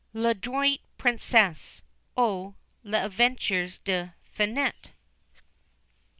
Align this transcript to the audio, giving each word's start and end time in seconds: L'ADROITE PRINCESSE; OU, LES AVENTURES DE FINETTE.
L'ADROITE 0.15 0.81
PRINCESSE; 0.97 1.83
OU, 2.19 2.55
LES 2.83 3.05
AVENTURES 3.05 3.77
DE 3.77 4.13
FINETTE. 4.23 4.89